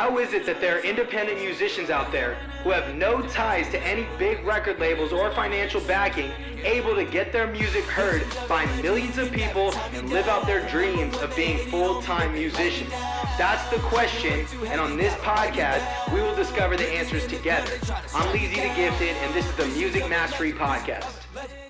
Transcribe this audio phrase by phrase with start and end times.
[0.00, 3.78] How is it that there are independent musicians out there who have no ties to
[3.86, 6.32] any big record labels or financial backing,
[6.64, 11.18] able to get their music heard by millions of people and live out their dreams
[11.18, 12.88] of being full-time musicians?
[13.36, 17.70] That's the question, and on this podcast, we will discover the answers together.
[18.14, 21.69] I'm Leezy the Gifted, and this is the Music Mastery Podcast.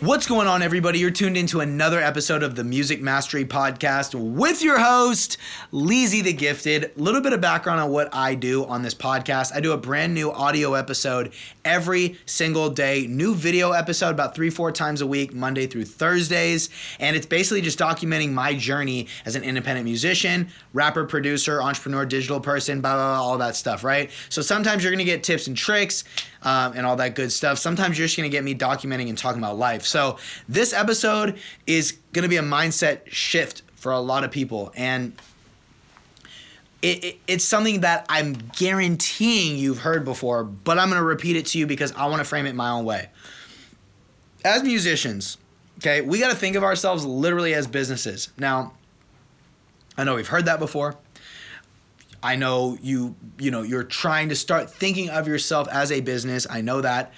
[0.00, 0.98] What's going on, everybody?
[0.98, 5.36] You're tuned into another episode of the Music Mastery Podcast with your host,
[5.74, 6.84] Leezy the Gifted.
[6.84, 9.54] A little bit of background on what I do on this podcast.
[9.54, 11.34] I do a brand new audio episode
[11.66, 16.70] every single day, new video episode about three, four times a week, Monday through Thursdays.
[16.98, 22.40] And it's basically just documenting my journey as an independent musician, rapper, producer, entrepreneur, digital
[22.40, 24.10] person, blah, blah, blah, all that stuff, right?
[24.30, 26.04] So sometimes you're gonna get tips and tricks
[26.42, 27.58] um, and all that good stuff.
[27.58, 29.84] Sometimes you're just gonna get me documenting and talking about life.
[29.84, 35.12] So this episode is gonna be a mindset shift for a lot of people, and
[36.82, 41.46] it, it, it's something that I'm guaranteeing you've heard before, but I'm gonna repeat it
[41.46, 43.10] to you because I want to frame it my own way.
[44.44, 45.36] As musicians,
[45.80, 48.30] okay, we got to think of ourselves literally as businesses.
[48.38, 48.72] Now,
[49.96, 50.96] I know we've heard that before.
[52.22, 56.46] I know you you know you're trying to start thinking of yourself as a business.
[56.48, 57.12] I know that.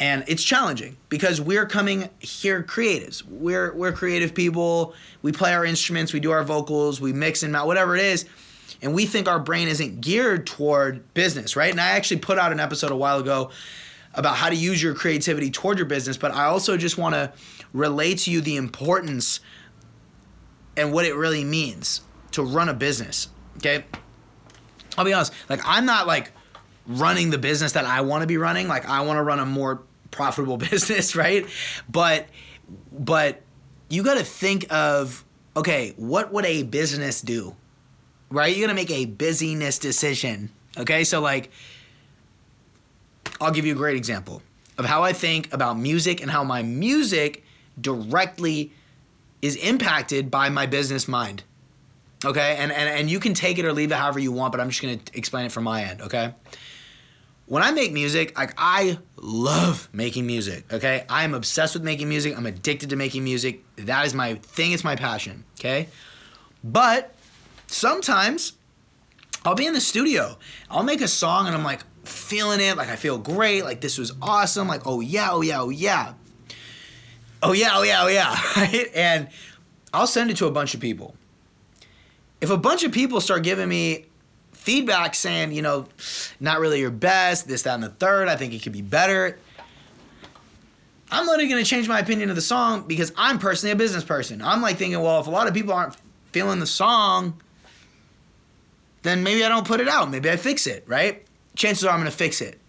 [0.00, 3.22] And it's challenging because we're coming here creatives.
[3.24, 4.94] We're we're creative people.
[5.22, 8.24] We play our instruments, we do our vocals, we mix and mount, whatever it is.
[8.80, 11.70] And we think our brain isn't geared toward business, right?
[11.70, 13.50] And I actually put out an episode a while ago
[14.14, 17.32] about how to use your creativity toward your business, but I also just want to
[17.72, 19.40] relay to you the importance
[20.76, 23.28] and what it really means to run a business.
[23.56, 23.84] Okay?
[24.98, 26.32] I'll be honest, like I'm not like
[26.88, 28.66] running the business that I want to be running.
[28.66, 31.46] Like I want to run a more profitable business, right?
[31.88, 32.26] But
[32.92, 33.40] but
[33.88, 35.24] you got to think of
[35.56, 37.54] okay, what would a business do?
[38.30, 38.54] Right?
[38.54, 40.50] You're going to make a busyness decision.
[40.76, 41.04] Okay?
[41.04, 41.50] So like
[43.40, 44.42] I'll give you a great example
[44.76, 47.44] of how I think about music and how my music
[47.80, 48.72] directly
[49.42, 51.44] is impacted by my business mind.
[52.24, 52.56] Okay?
[52.58, 54.70] And, and, and you can take it or leave it however you want, but I'm
[54.70, 56.02] just to explain it from my end.
[56.02, 56.34] Okay?
[57.46, 60.70] When I make music, like I love making music.
[60.72, 61.04] Okay?
[61.08, 62.36] I'm obsessed with making music.
[62.36, 63.64] I'm addicted to making music.
[63.76, 65.44] That is my thing, it's my passion.
[65.58, 65.88] Okay?
[66.62, 67.14] But
[67.66, 68.54] sometimes
[69.44, 70.36] I'll be in the studio.
[70.70, 72.76] I'll make a song and I'm like feeling it.
[72.76, 73.62] Like I feel great.
[73.62, 74.68] Like this was awesome.
[74.68, 76.14] Like, oh yeah, oh yeah, oh yeah.
[77.42, 78.36] Oh yeah, oh yeah, oh yeah.
[78.56, 78.90] Right?
[78.94, 79.28] And
[79.94, 81.14] I'll send it to a bunch of people.
[82.40, 84.06] If a bunch of people start giving me
[84.52, 85.86] feedback saying, you know,
[86.40, 89.38] not really your best, this, that, and the third, I think it could be better.
[91.10, 94.42] I'm literally gonna change my opinion of the song because I'm personally a business person.
[94.42, 95.96] I'm like thinking, well, if a lot of people aren't
[96.32, 97.40] feeling the song,
[99.02, 100.10] then maybe I don't put it out.
[100.10, 101.24] Maybe I fix it, right?
[101.56, 102.60] Chances are I'm gonna fix it.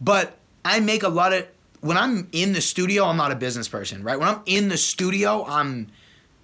[0.00, 1.46] But I make a lot of
[1.80, 4.18] when I'm in the studio, I'm not a business person, right?
[4.18, 5.88] When I'm in the studio, I'm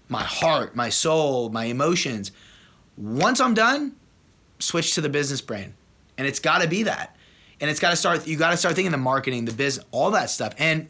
[0.08, 2.32] my heart, my soul, my emotions.
[2.96, 3.96] Once I'm done,
[4.58, 5.74] switch to the business brain.
[6.16, 7.16] And it's got to be that.
[7.60, 10.10] And it's got to start you got to start thinking the marketing, the business, all
[10.12, 10.54] that stuff.
[10.58, 10.88] And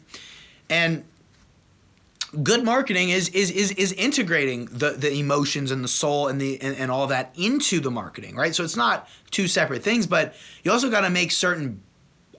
[0.69, 1.03] and
[2.43, 6.61] good marketing is is is is integrating the the emotions and the soul and the
[6.61, 8.53] and, and all that into the marketing, right?
[8.53, 11.81] So it's not two separate things, but you also got to make certain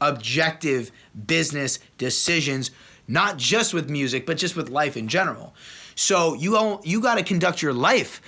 [0.00, 0.90] objective
[1.26, 2.70] business decisions
[3.08, 5.54] not just with music, but just with life in general.
[5.96, 8.20] So you you got to conduct your life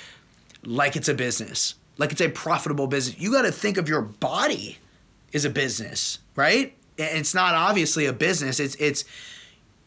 [0.64, 3.20] like it's a business, like it's a profitable business.
[3.20, 4.78] You got to think of your body
[5.32, 6.74] as a business, right?
[6.96, 8.58] It's not obviously a business.
[8.58, 9.04] It's it's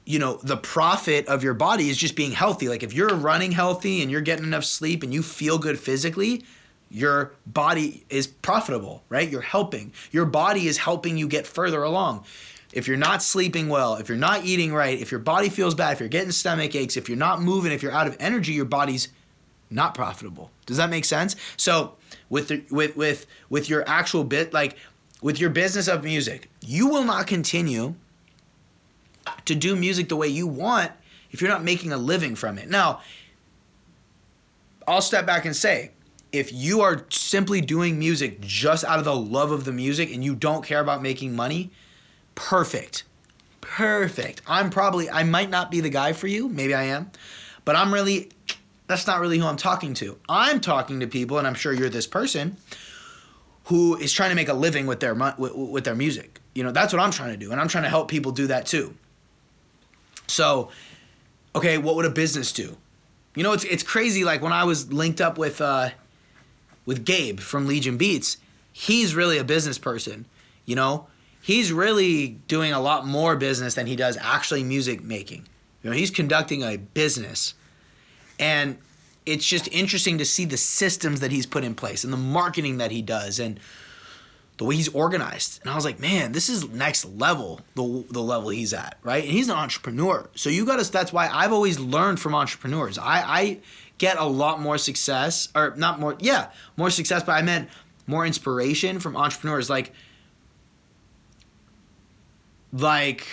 [0.06, 2.70] you know the profit of your body is just being healthy.
[2.70, 6.44] Like if you're running healthy and you're getting enough sleep and you feel good physically,
[6.92, 9.28] your body is profitable, right?
[9.28, 9.92] You're helping.
[10.12, 12.26] Your body is helping you get further along
[12.74, 15.94] if you're not sleeping well, if you're not eating right, if your body feels bad,
[15.94, 18.66] if you're getting stomach aches, if you're not moving, if you're out of energy, your
[18.66, 19.10] body's
[19.70, 20.52] not profitable.
[20.66, 21.36] Does that make sense?
[21.58, 21.96] So
[22.30, 24.78] with the, with with with your actual bit like
[25.22, 27.96] with your business of music, you will not continue
[29.46, 30.92] to do music the way you want
[31.32, 32.70] if you're not making a living from it.
[32.70, 33.02] Now,
[34.88, 35.92] I'll step back and say,
[36.32, 40.24] if you are simply doing music just out of the love of the music and
[40.24, 41.72] you don't care about making money,
[42.36, 43.04] perfect.
[43.62, 44.42] Perfect.
[44.48, 46.50] I'm probably, I might not be the guy for you.
[46.50, 47.12] Maybe I am.
[47.64, 48.30] But I'm really,
[48.88, 50.18] that's not really who I'm talking to.
[50.28, 52.58] I'm talking to people, and I'm sure you're this person,
[53.66, 56.42] who is trying to make a living with their, with, with their music.
[56.54, 57.52] You know, that's what I'm trying to do.
[57.52, 58.96] And I'm trying to help people do that too.
[60.28, 60.70] So,
[61.56, 62.76] okay, what would a business do?
[63.36, 64.26] You know, it's, it's crazy.
[64.26, 65.92] Like when I was linked up with, uh,
[66.86, 68.38] with Gabe from Legion Beats,
[68.74, 70.26] he's really a business person,
[70.66, 71.08] you know?
[71.42, 75.48] He's really doing a lot more business than he does actually music making.
[75.82, 77.56] You know, he's conducting a business.
[78.40, 78.78] And
[79.26, 82.78] it's just interesting to see the systems that he's put in place and the marketing
[82.78, 83.60] that he does and
[84.58, 85.60] the way he's organized.
[85.62, 89.24] And I was like, man, this is next level, the, the level he's at, right?
[89.24, 90.30] And he's an entrepreneur.
[90.36, 93.00] So you got to, that's why I've always learned from entrepreneurs.
[93.00, 93.60] I, I
[93.98, 97.70] get a lot more success, or not more, yeah, more success, but I meant
[98.06, 99.70] more inspiration from entrepreneurs.
[99.70, 99.94] Like,
[102.74, 103.28] like,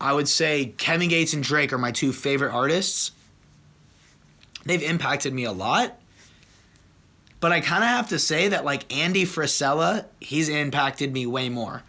[0.00, 3.12] I would say Kevin Gates and Drake are my two favorite artists.
[4.64, 5.98] They've impacted me a lot.
[7.40, 11.48] But I kind of have to say that like Andy Frisella, he's impacted me way
[11.48, 11.82] more.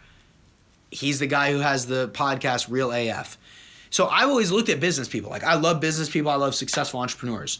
[0.91, 3.37] He's the guy who has the podcast Real AF.
[3.89, 5.29] So I've always looked at business people.
[5.29, 6.29] Like I love business people.
[6.29, 7.59] I love successful entrepreneurs.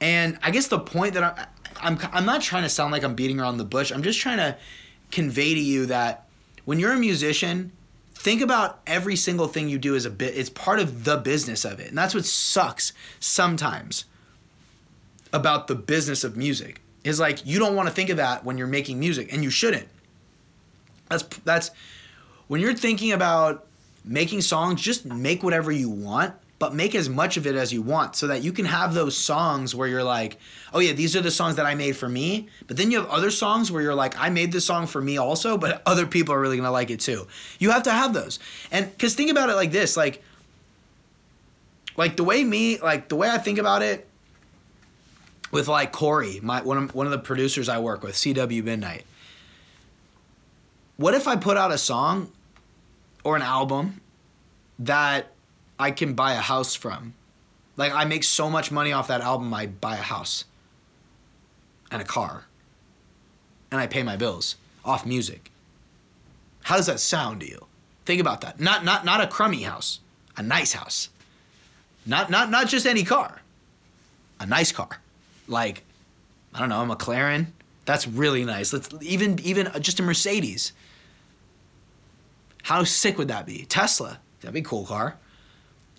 [0.00, 1.46] And I guess the point that I,
[1.80, 3.90] I'm I'm not trying to sound like I'm beating around the bush.
[3.92, 4.56] I'm just trying to
[5.10, 6.26] convey to you that
[6.64, 7.72] when you're a musician,
[8.14, 10.36] think about every single thing you do as a bit.
[10.36, 14.04] It's part of the business of it, and that's what sucks sometimes
[15.32, 16.80] about the business of music.
[17.04, 19.50] Is like you don't want to think of that when you're making music, and you
[19.50, 19.88] shouldn't.
[21.08, 21.70] That's that's
[22.46, 23.66] when you're thinking about
[24.04, 24.80] making songs.
[24.80, 28.28] Just make whatever you want, but make as much of it as you want, so
[28.28, 30.38] that you can have those songs where you're like,
[30.72, 32.46] oh yeah, these are the songs that I made for me.
[32.68, 35.18] But then you have other songs where you're like, I made this song for me
[35.18, 37.26] also, but other people are really gonna like it too.
[37.58, 38.38] You have to have those,
[38.70, 40.22] and because think about it like this, like,
[41.96, 44.06] like the way me, like the way I think about it
[45.50, 49.04] with like Corey, my one of one of the producers I work with, CW Midnight.
[50.96, 52.30] What if I put out a song
[53.24, 54.00] or an album
[54.78, 55.32] that
[55.78, 57.14] I can buy a house from?
[57.76, 60.44] Like I make so much money off that album, I buy a house
[61.90, 62.44] and a car.
[63.70, 65.50] And I pay my bills off music.
[66.64, 67.66] How does that sound to you?
[68.04, 68.60] Think about that.
[68.60, 70.00] Not not not a crummy house,
[70.36, 71.08] a nice house.
[72.04, 73.40] Not not not just any car.
[74.38, 75.00] A nice car
[75.48, 75.84] like
[76.54, 77.46] I don't know, a McLaren.
[77.84, 78.72] That's really nice.
[78.72, 80.72] Let's even even uh, just a Mercedes.
[82.64, 83.64] How sick would that be?
[83.64, 84.18] Tesla.
[84.40, 85.16] That'd be a cool car.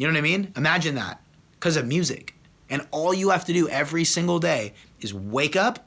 [0.04, 0.52] You know what I mean?
[0.58, 1.22] Imagine that.
[1.54, 2.36] Because of music.
[2.70, 5.86] And all you have to do every single day is wake up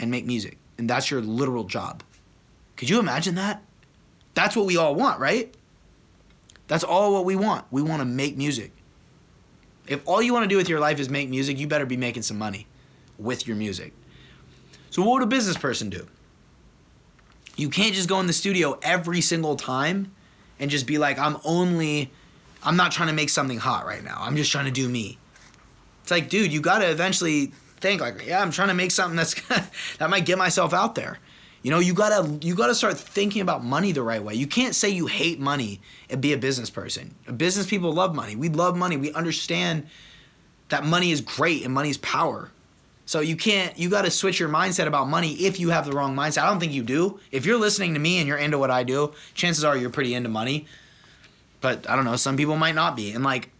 [0.00, 0.58] and make music.
[0.76, 2.02] And that's your literal job.
[2.74, 3.62] Could you imagine that?
[4.34, 5.54] That's what we all want, right?
[6.66, 7.64] That's all what we want.
[7.70, 8.72] We want to make music.
[9.86, 11.96] If all you want to do with your life is make music, you better be
[11.96, 12.66] making some money
[13.18, 13.92] with your music.
[14.90, 16.08] So, what would a business person do?
[17.54, 20.10] You can't just go in the studio every single time
[20.58, 22.10] and just be like, I'm only,
[22.64, 24.18] I'm not trying to make something hot right now.
[24.20, 25.18] I'm just trying to do me.
[26.02, 29.16] It's like, dude, you got to eventually think like, yeah, I'm trying to make something
[29.16, 29.34] that's
[29.98, 31.18] that might get myself out there.
[31.62, 34.34] You know, you gotta you gotta start thinking about money the right way.
[34.34, 35.80] You can't say you hate money
[36.10, 37.14] and be a business person.
[37.36, 38.34] Business people love money.
[38.34, 38.96] We love money.
[38.96, 39.86] We understand
[40.70, 42.50] that money is great and money is power.
[43.06, 45.92] So you can't you got to switch your mindset about money if you have the
[45.92, 46.42] wrong mindset.
[46.42, 47.20] I don't think you do.
[47.30, 50.14] If you're listening to me and you're into what I do, chances are you're pretty
[50.14, 50.66] into money.
[51.62, 53.12] But I don't know, some people might not be.
[53.12, 53.50] And like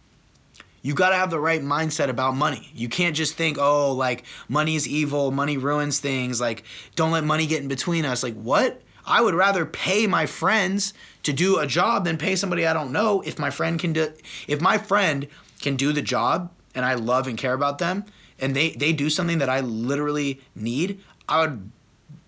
[0.83, 2.69] you got to have the right mindset about money.
[2.75, 6.63] You can't just think, oh, like money is evil, money ruins things, like
[6.95, 8.21] don't let money get in between us.
[8.21, 8.81] Like, what?
[9.05, 10.93] I would rather pay my friends
[11.23, 14.13] to do a job than pay somebody I don't know if my friend can do
[14.47, 15.27] if my friend
[15.61, 18.05] can do the job and I love and care about them
[18.39, 21.71] and they they do something that I literally need, I would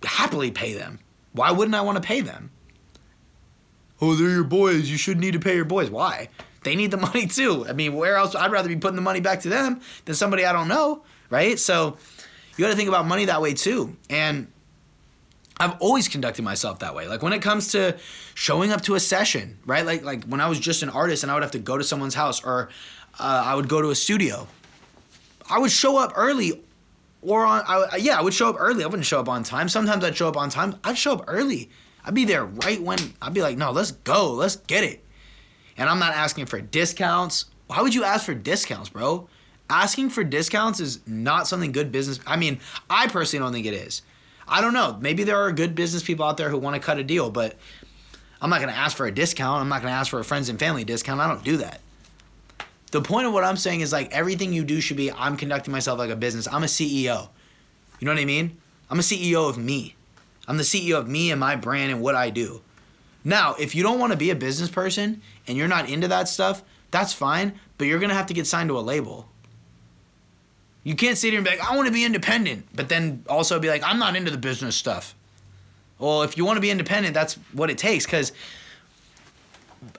[0.04, 1.00] happily pay them.
[1.34, 2.52] Why wouldn't I want to pay them?
[4.02, 4.90] Oh, they're your boys.
[4.90, 5.90] You shouldn't need to pay your boys.
[5.90, 6.30] Why?
[6.66, 7.66] they need the money too.
[7.70, 8.36] I mean, where else?
[8.36, 11.58] I'd rather be putting the money back to them than somebody I don't know, right?
[11.58, 11.98] So
[12.58, 13.96] you got to think about money that way too.
[14.10, 14.48] And
[15.58, 17.08] I've always conducted myself that way.
[17.08, 17.98] Like when it comes to
[18.34, 19.86] showing up to a session, right?
[19.86, 21.84] Like like when I was just an artist and I would have to go to
[21.84, 22.70] someone's house or
[23.18, 24.48] uh, I would go to a studio.
[25.50, 26.62] I would show up early
[27.22, 28.84] or on I, yeah, I would show up early.
[28.84, 29.70] I wouldn't show up on time.
[29.70, 30.76] Sometimes I'd show up on time.
[30.84, 31.70] I'd show up early.
[32.06, 34.32] I'd be there right when I'd be like, "No, let's go.
[34.32, 35.04] Let's get it."
[35.78, 37.46] And I'm not asking for discounts.
[37.68, 39.28] Why would you ask for discounts, bro?
[39.70, 42.20] Asking for discounts is not something good business.
[42.28, 42.60] I mean,
[42.90, 44.04] I personally don't think it is.
[44.48, 44.98] I don't know.
[45.02, 47.56] Maybe there are good business people out there who want to cut a deal, but
[48.40, 49.62] I'm not going to ask for a discount.
[49.62, 51.20] I'm not going to ask for a friends and family discount.
[51.20, 51.82] I don't do that.
[52.92, 55.72] The point of what I'm saying is like everything you do should be I'm conducting
[55.72, 56.48] myself like a business.
[56.48, 57.30] I'm a CEO.
[58.00, 58.58] You know what I mean?
[58.90, 59.95] I'm a CEO of me.
[60.48, 62.62] I'm the CEO of me and my brand and what I do.
[63.24, 66.30] Now, if you don't want to be a business person and you're not into that
[66.30, 66.62] stuff,
[66.92, 69.28] that's fine, but you're going to have to get signed to a label.
[70.84, 73.60] You can't sit here and be like, I want to be independent, but then also
[73.60, 75.16] be like, I'm not into the business stuff.
[75.98, 78.32] Well, if you want to be independent, that's what it takes because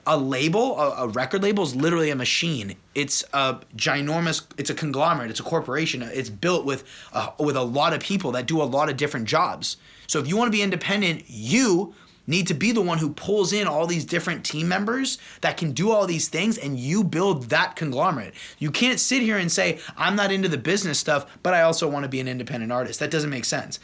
[0.05, 2.75] a label, a, a, record label is literally a machine.
[2.95, 6.01] It's a ginormous, it's a conglomerate, it's a corporation.
[6.01, 9.27] It's built with a, with a lot of people that do a lot of different
[9.27, 9.77] jobs.
[10.07, 11.93] So if you want to be independent, you
[12.27, 15.71] need to be the one who pulls in all these different team members that can
[15.71, 18.33] do all these things and you build that conglomerate.
[18.59, 21.89] You can't sit here and say, I'm not into the business stuff, but I also
[21.89, 22.99] want to be an independent artist.
[22.99, 23.79] That doesn't make sense.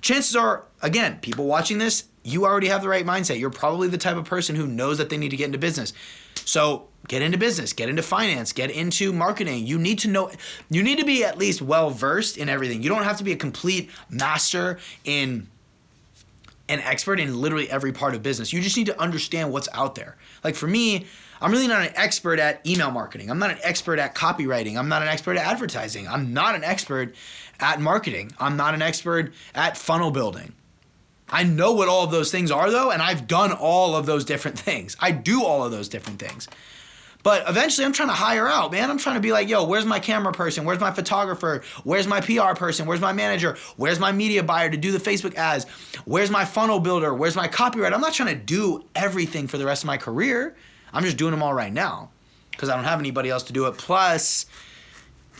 [0.00, 3.38] Chances are, again, people watching this, you already have the right mindset.
[3.38, 5.92] You're probably the type of person who knows that they need to get into business.
[6.44, 9.66] So get into business, get into finance, get into marketing.
[9.66, 10.30] You need to know,
[10.70, 12.82] you need to be at least well versed in everything.
[12.82, 15.48] You don't have to be a complete master in
[16.68, 18.52] an expert in literally every part of business.
[18.52, 20.16] You just need to understand what's out there.
[20.42, 21.06] Like for me,
[21.42, 23.30] I'm really not an expert at email marketing.
[23.30, 24.78] I'm not an expert at copywriting.
[24.78, 26.08] I'm not an expert at advertising.
[26.08, 27.14] I'm not an expert
[27.60, 28.32] at marketing.
[28.40, 30.54] I'm not an expert at funnel building.
[31.34, 34.24] I know what all of those things are though, and I've done all of those
[34.24, 34.96] different things.
[35.00, 36.46] I do all of those different things.
[37.24, 38.88] But eventually, I'm trying to hire out, man.
[38.88, 40.64] I'm trying to be like, yo, where's my camera person?
[40.64, 41.64] Where's my photographer?
[41.82, 42.86] Where's my PR person?
[42.86, 43.56] Where's my manager?
[43.76, 45.64] Where's my media buyer to do the Facebook ads?
[46.04, 47.12] Where's my funnel builder?
[47.12, 47.92] Where's my copyright?
[47.92, 50.54] I'm not trying to do everything for the rest of my career.
[50.92, 52.10] I'm just doing them all right now
[52.52, 53.76] because I don't have anybody else to do it.
[53.76, 54.46] Plus,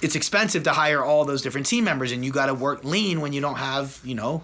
[0.02, 3.20] it's expensive to hire all those different team members, and you got to work lean
[3.20, 4.42] when you don't have, you know,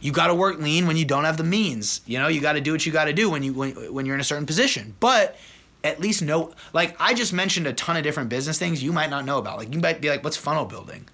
[0.00, 2.00] you got to work lean when you don't have the means.
[2.06, 4.06] You know, you got to do what you got to do when you when, when
[4.06, 4.94] you're in a certain position.
[5.00, 5.36] But
[5.82, 9.10] at least know like I just mentioned a ton of different business things you might
[9.10, 9.58] not know about.
[9.58, 11.08] Like you might be like, what's funnel building?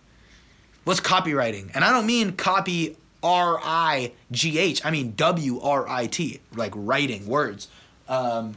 [0.85, 1.71] What's copywriting?
[1.75, 4.85] And I don't mean copy R I G H.
[4.85, 7.69] I mean W R I T, like writing words.
[8.09, 8.57] Um,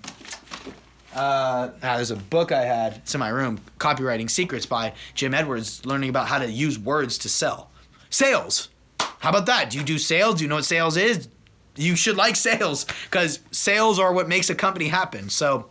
[1.15, 2.95] uh, ah, there's a book I had.
[2.97, 3.59] It's in my room.
[3.77, 5.85] Copywriting Secrets by Jim Edwards.
[5.85, 7.69] Learning about how to use words to sell.
[8.09, 8.69] Sales.
[9.23, 9.69] How about that?
[9.69, 10.35] Do you do sales?
[10.35, 11.29] Do you know what sales is?
[11.77, 15.29] You should like sales because sales are what makes a company happen.
[15.29, 15.69] So,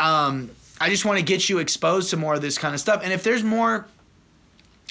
[0.00, 0.50] um,
[0.80, 3.02] I just want to get you exposed to more of this kind of stuff.
[3.04, 3.86] And if there's more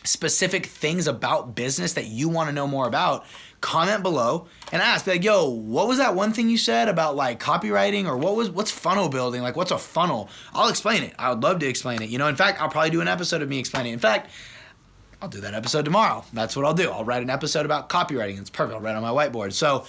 [0.03, 3.25] specific things about business that you want to know more about,
[3.63, 7.39] comment below and ask like yo what was that one thing you said about like
[7.39, 11.29] copywriting or what was what's funnel building like what's a funnel i'll explain it i
[11.29, 13.47] would love to explain it you know in fact i'll probably do an episode of
[13.47, 14.29] me explaining it in fact
[15.23, 18.37] i'll do that episode tomorrow that's what i'll do i'll write an episode about copywriting
[18.39, 19.85] it's perfect i'll write on my whiteboard so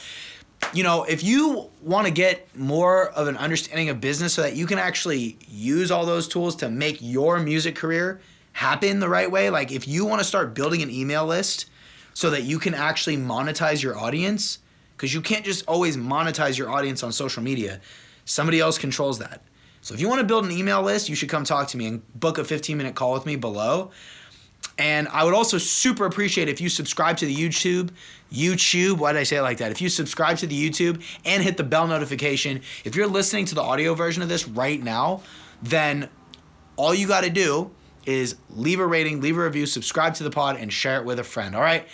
[0.72, 4.56] you know if you want to get more of an understanding of business so that
[4.56, 8.20] you can actually use all those tools to make your music career
[8.52, 11.66] happen the right way like if you want to start building an email list
[12.14, 14.60] so that you can actually monetize your audience
[14.96, 17.80] because you can't just always monetize your audience on social media.
[18.24, 19.42] Somebody else controls that.
[19.82, 21.86] So if you want to build an email list, you should come talk to me
[21.86, 23.90] and book a 15 minute call with me below.
[24.76, 27.90] And I would also super appreciate if you subscribe to the YouTube,
[28.32, 29.70] YouTube, why did I say it like that?
[29.70, 33.54] If you subscribe to the YouTube and hit the bell notification, if you're listening to
[33.54, 35.22] the audio version of this right now,
[35.62, 36.08] then
[36.76, 37.70] all you got to do
[38.04, 41.18] is leave a rating, leave a review, subscribe to the pod, and share it with
[41.18, 41.54] a friend.
[41.54, 41.86] All right.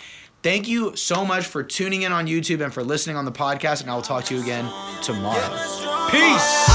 [0.43, 3.81] Thank you so much for tuning in on YouTube and for listening on the podcast,
[3.81, 4.65] and I will talk to you again
[5.03, 5.39] tomorrow.
[6.09, 6.65] Peace.